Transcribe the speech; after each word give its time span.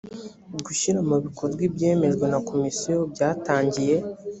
gushyira 0.65 0.99
mu 1.07 1.15
bikorwa 1.25 1.61
ibyemejwe 1.67 2.25
nakomisiyo 2.31 2.97
byatangiye. 3.13 3.97